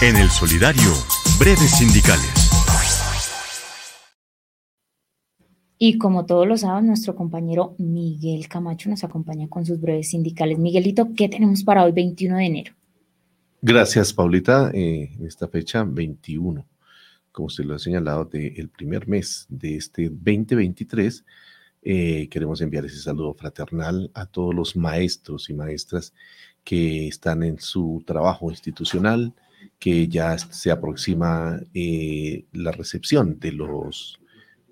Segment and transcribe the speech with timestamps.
[0.00, 0.92] En el Solidario,
[1.40, 2.30] breves sindicales.
[5.76, 10.56] Y como todos los sábados, nuestro compañero Miguel Camacho nos acompaña con sus breves sindicales.
[10.56, 12.74] Miguelito, ¿qué tenemos para hoy, 21 de enero?
[13.60, 14.70] Gracias, Paulita.
[14.72, 16.64] Eh, en esta fecha, 21,
[17.32, 21.24] como usted lo ha señalado, del primer mes de este 2023,
[21.82, 26.14] eh, queremos enviar ese saludo fraternal a todos los maestros y maestras
[26.62, 29.34] que están en su trabajo institucional,
[29.78, 34.20] que ya se aproxima eh, la recepción de los,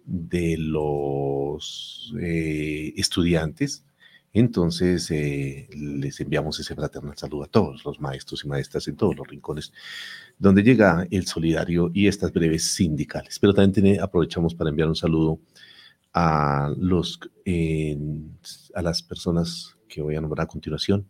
[0.05, 3.85] de los eh, estudiantes.
[4.33, 9.17] Entonces, eh, les enviamos ese fraternal saludo a todos los maestros y maestras en todos
[9.17, 9.73] los rincones
[10.39, 13.39] donde llega el solidario y estas breves sindicales.
[13.39, 15.41] Pero también aprovechamos para enviar un saludo
[16.13, 17.21] a, los,
[18.75, 21.09] a las personas que voy a nombrar a continuación,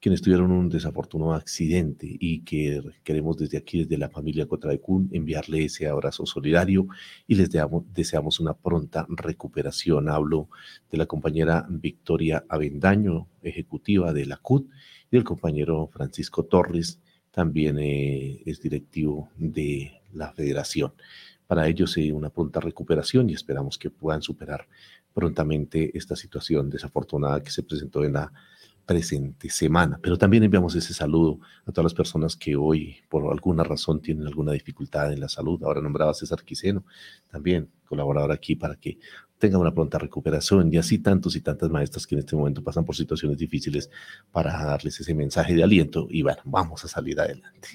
[0.00, 5.64] quienes tuvieron un desafortunado accidente y que queremos desde aquí, desde la familia Cotraecún, enviarle
[5.64, 6.86] ese abrazo solidario
[7.26, 10.08] y les deseamos, una pronta recuperación.
[10.08, 10.48] Hablo
[10.90, 14.68] de la compañera Victoria Avendaño, ejecutiva de la CUT,
[15.10, 20.92] y del compañero Francisco Torres, también eh, es directivo de la federación.
[21.46, 24.68] Para ellos eh, una pronta recuperación y esperamos que puedan superar
[25.12, 28.32] prontamente esta situación desafortunada que se presentó en la
[28.88, 30.00] presente semana.
[30.02, 34.26] Pero también enviamos ese saludo a todas las personas que hoy, por alguna razón, tienen
[34.26, 35.62] alguna dificultad en la salud.
[35.62, 36.86] Ahora nombraba César Quiseno,
[37.30, 38.98] también colaborador aquí para que
[39.38, 42.86] tenga una pronta recuperación y así tantos y tantas maestras que en este momento pasan
[42.86, 43.90] por situaciones difíciles
[44.32, 47.68] para darles ese mensaje de aliento y bueno, vamos a salir adelante.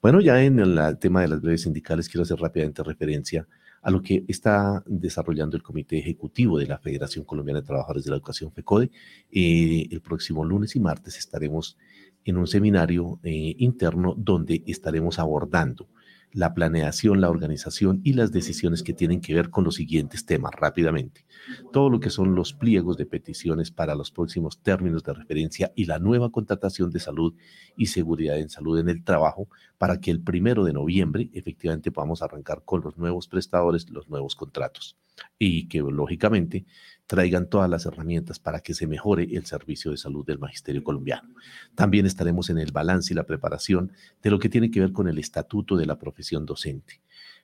[0.00, 3.46] Bueno, ya en el tema de las breves sindicales quiero hacer rápidamente referencia a
[3.84, 8.16] lo que está desarrollando el Comité Ejecutivo de la Federación Colombiana de Trabajadores de la
[8.16, 8.90] Educación, FECODE.
[9.30, 11.76] Eh, el próximo lunes y martes estaremos
[12.24, 15.88] en un seminario eh, interno donde estaremos abordando
[16.32, 20.52] la planeación, la organización y las decisiones que tienen que ver con los siguientes temas
[20.54, 21.24] rápidamente.
[21.72, 25.86] Todo lo que son los pliegos de peticiones para los próximos términos de referencia y
[25.86, 27.34] la nueva contratación de salud
[27.76, 32.22] y seguridad en salud en el trabajo para que el primero de noviembre efectivamente podamos
[32.22, 34.96] arrancar con los nuevos prestadores, los nuevos contratos
[35.38, 36.66] y que lógicamente
[37.06, 41.34] traigan todas las herramientas para que se mejore el servicio de salud del magisterio colombiano.
[41.74, 43.92] También estaremos en el balance y la preparación
[44.22, 47.00] de lo que tiene que ver con el estatuto de la profesión docente,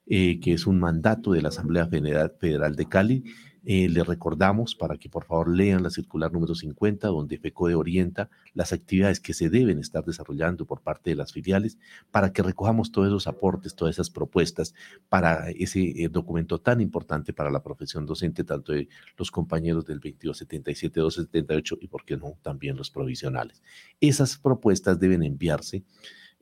[0.07, 3.25] eh, que es un mandato de la Asamblea Federal de Cali
[3.67, 8.29] eh, le recordamos para que por favor lean la circular número 50, donde FECODE orienta
[8.53, 11.79] las actividades que se deben estar desarrollando por parte de las filiales,
[12.11, 14.75] para que recojamos todos esos aportes, todas esas propuestas
[15.09, 19.97] para ese eh, documento tan importante para la profesión docente, tanto de los compañeros del
[19.97, 23.63] 2277, 278 y, por qué no, también los provisionales.
[23.99, 25.85] Esas propuestas deben enviarse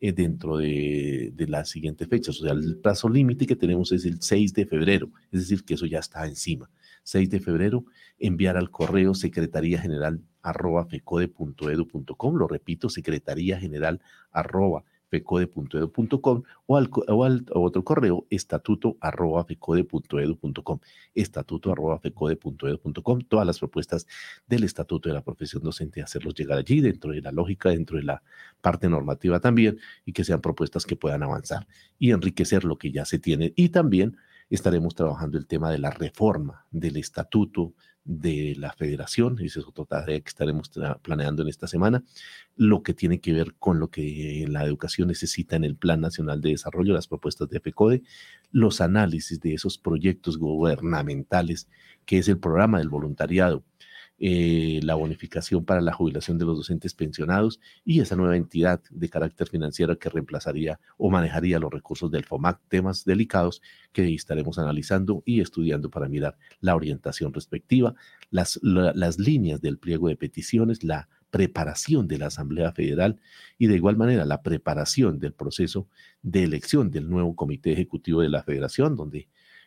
[0.00, 2.40] eh, dentro de, de, las siguientes fechas.
[2.40, 5.74] O sea, el plazo límite que tenemos es el 6 de febrero, es decir, que
[5.74, 6.68] eso ya está encima.
[7.02, 7.84] 6 de febrero,
[8.18, 16.88] enviar al correo secretaría general arroba fecode.edu.com, lo repito, secretaría general arroba fecode.edu.com o al,
[17.08, 20.78] o al otro correo estatuto arroba fecode.edu.com
[21.14, 24.06] estatuto arroba fecode.edu.com todas las propuestas
[24.46, 28.04] del estatuto de la profesión docente hacerlos llegar allí dentro de la lógica dentro de
[28.04, 28.22] la
[28.62, 31.66] parte normativa también y que sean propuestas que puedan avanzar
[31.98, 34.16] y enriquecer lo que ya se tiene y también
[34.54, 37.74] estaremos trabajando el tema de la reforma del estatuto
[38.04, 40.70] de la federación, esa es otra tarea que estaremos
[41.02, 42.02] planeando en esta semana,
[42.56, 46.40] lo que tiene que ver con lo que la educación necesita en el Plan Nacional
[46.40, 48.02] de Desarrollo, las propuestas de FECODE,
[48.50, 51.68] los análisis de esos proyectos gubernamentales,
[52.04, 53.64] que es el programa del voluntariado,
[54.24, 59.08] eh, la bonificación para la jubilación de los docentes pensionados y esa nueva entidad de
[59.08, 63.62] carácter financiero que reemplazaría o manejaría los recursos del FOMAC, temas delicados
[63.92, 67.96] que estaremos analizando y estudiando para mirar la orientación respectiva,
[68.30, 73.18] las, las líneas del pliego de peticiones, la preparación de la Asamblea Federal
[73.58, 75.88] y de igual manera la preparación del proceso
[76.22, 79.26] de elección del nuevo Comité Ejecutivo de la Federación, donde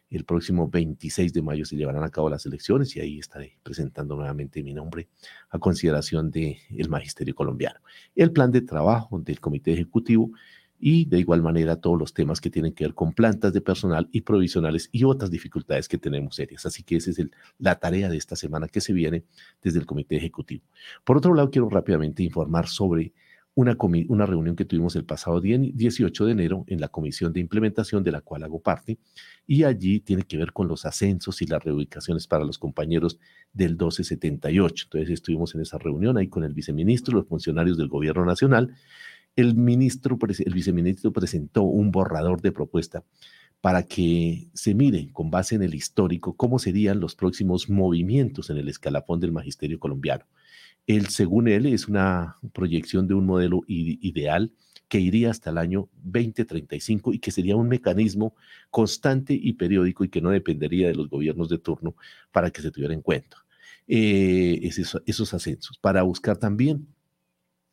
[0.09, 4.15] el próximo 26 de mayo se llevarán a cabo las elecciones y ahí estaré presentando
[4.15, 5.09] nuevamente mi nombre
[5.49, 7.79] a consideración del el magisterio colombiano.
[8.15, 10.31] El plan de trabajo del comité ejecutivo
[10.79, 14.09] y de igual manera todos los temas que tienen que ver con plantas de personal
[14.11, 16.65] y provisionales y otras dificultades que tenemos serias.
[16.65, 17.21] Así que esa es
[17.59, 19.23] la tarea de esta semana que se viene
[19.61, 20.63] desde el comité ejecutivo.
[21.03, 23.13] Por otro lado, quiero rápidamente informar sobre
[23.55, 28.11] una, reunión que tuvimos el pasado 18 de enero en la comisión de implementación de
[28.11, 28.99] la cual hago parte
[29.47, 33.17] y allí tiene que ver con los ascensos y las reubicaciones para los compañeros
[33.53, 34.85] del 1278.
[34.87, 38.75] Entonces estuvimos en esa reunión ahí con el viceministro, los funcionarios del gobierno nacional
[39.35, 43.03] el ministro, el viceministro presentó un borrador de propuesta
[43.61, 48.57] para que se mire con base en el histórico cómo serían los próximos movimientos en
[48.57, 50.25] el escalafón del magisterio colombiano.
[50.87, 54.51] Él, según él, es una proyección de un modelo ideal
[54.87, 58.35] que iría hasta el año 2035 y que sería un mecanismo
[58.69, 61.95] constante y periódico y que no dependería de los gobiernos de turno
[62.31, 63.37] para que se tuviera en cuenta
[63.87, 66.87] eh, esos, ascensos, para buscar también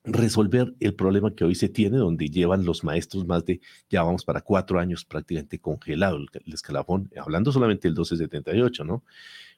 [0.05, 4.25] resolver el problema que hoy se tiene, donde llevan los maestros más de, ya vamos
[4.25, 9.05] para cuatro años prácticamente congelado el, el escalafón, hablando solamente del 1278, ¿no?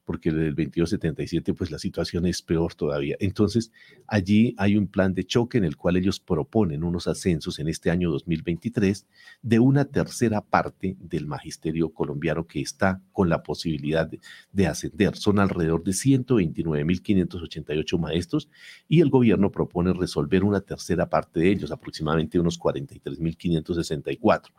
[0.04, 3.16] Porque del 2277 pues la situación es peor todavía.
[3.20, 3.72] Entonces,
[4.06, 7.90] allí hay un plan de choque en el cual ellos proponen unos ascensos en este
[7.90, 9.06] año 2023
[9.42, 14.20] de una tercera parte del magisterio colombiano que está con la posibilidad de,
[14.52, 15.16] de ascender.
[15.16, 18.48] Son alrededor de 129.588 maestros
[18.88, 24.50] y el gobierno propone resolver una tercera parte de ellos, aproximadamente unos 43.564.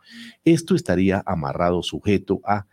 [0.44, 2.66] Esto estaría amarrado, sujeto a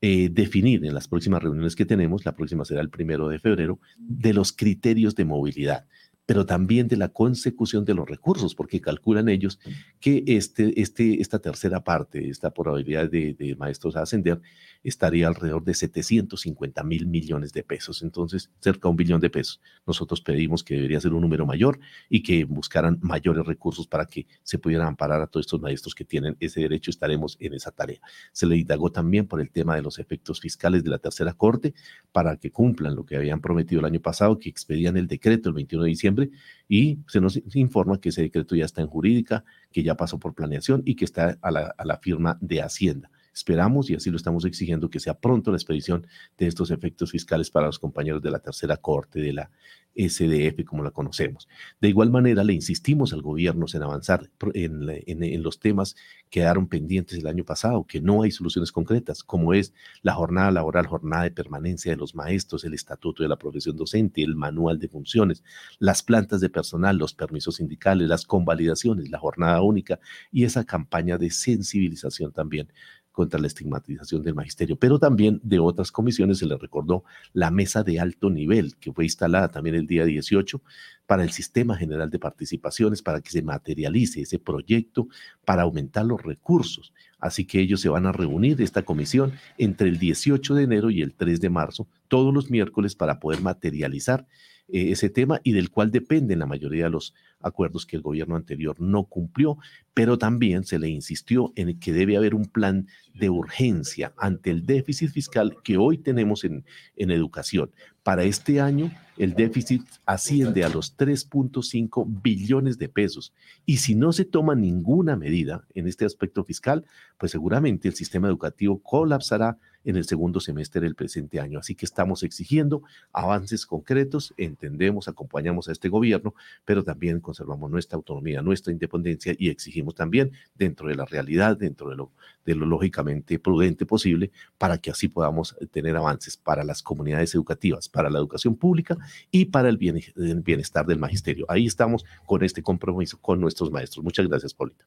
[0.00, 3.80] eh, definir en las próximas reuniones que tenemos, la próxima será el primero de febrero,
[3.98, 5.86] de los criterios de movilidad
[6.26, 9.60] pero también de la consecución de los recursos, porque calculan ellos
[10.00, 14.40] que este, este, esta tercera parte, esta probabilidad de, de maestros a ascender,
[14.82, 19.60] estaría alrededor de 750 mil millones de pesos, entonces cerca de un billón de pesos.
[19.86, 21.78] Nosotros pedimos que debería ser un número mayor
[22.08, 26.04] y que buscaran mayores recursos para que se pudieran amparar a todos estos maestros que
[26.04, 28.00] tienen ese derecho, estaremos en esa tarea.
[28.32, 31.74] Se le indagó también por el tema de los efectos fiscales de la tercera corte
[32.12, 35.54] para que cumplan lo que habían prometido el año pasado, que expedían el decreto el
[35.54, 36.30] 21 de diciembre
[36.68, 40.34] y se nos informa que ese decreto ya está en jurídica, que ya pasó por
[40.34, 43.10] planeación y que está a la, a la firma de Hacienda.
[43.36, 46.06] Esperamos, y así lo estamos exigiendo, que sea pronto la expedición
[46.38, 49.50] de estos efectos fiscales para los compañeros de la tercera corte de la
[49.94, 51.46] SDF, como la conocemos.
[51.78, 55.96] De igual manera, le insistimos al gobierno en avanzar en, los temas
[56.30, 60.50] que quedaron pendientes el año pasado, que no hay soluciones concretas, como es la jornada
[60.50, 64.78] laboral, jornada de permanencia de los maestros, el estatuto de la profesión docente, el manual
[64.78, 65.44] de funciones,
[65.78, 69.98] las plantas de personal, los permisos sindicales, las convalidaciones, la jornada única
[70.32, 72.72] y esa campaña de sensibilización también
[73.16, 76.36] contra la estigmatización del magisterio, pero también de otras comisiones.
[76.36, 77.02] Se le recordó
[77.32, 80.60] la mesa de alto nivel que fue instalada también el día 18
[81.06, 85.08] para el Sistema General de Participaciones, para que se materialice ese proyecto,
[85.46, 86.92] para aumentar los recursos.
[87.18, 91.00] Así que ellos se van a reunir, esta comisión, entre el 18 de enero y
[91.00, 94.26] el 3 de marzo, todos los miércoles, para poder materializar
[94.68, 98.34] eh, ese tema y del cual dependen la mayoría de los acuerdos que el gobierno
[98.34, 99.58] anterior no cumplió,
[99.94, 104.66] pero también se le insistió en que debe haber un plan de urgencia ante el
[104.66, 106.64] déficit fiscal que hoy tenemos en,
[106.96, 107.70] en educación.
[108.02, 113.32] Para este año, el déficit asciende a los 3.5 billones de pesos.
[113.64, 116.84] Y si no se toma ninguna medida en este aspecto fiscal,
[117.18, 121.58] pues seguramente el sistema educativo colapsará en el segundo semestre del presente año.
[121.58, 126.34] Así que estamos exigiendo avances concretos, entendemos, acompañamos a este gobierno,
[126.64, 131.88] pero también conservamos nuestra autonomía, nuestra independencia y exigimos también dentro de la realidad, dentro
[131.88, 132.12] de lo,
[132.44, 137.88] de lo lógicamente prudente posible, para que así podamos tener avances para las comunidades educativas,
[137.88, 138.98] para la educación pública
[139.30, 141.46] y para el bienestar del magisterio.
[141.48, 144.04] Ahí estamos con este compromiso con nuestros maestros.
[144.04, 144.84] Muchas gracias, Paulita.